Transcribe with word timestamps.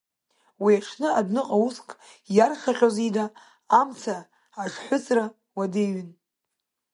Уи 0.63 0.73
аҽны, 0.79 1.09
адәныҟа 1.19 1.57
уск 1.65 1.89
иаршаҟьоз 2.35 2.95
ида, 3.07 3.25
амца 3.79 4.15
аҽҳәыҵра 4.63 5.25
уадаҩн. 5.57 6.09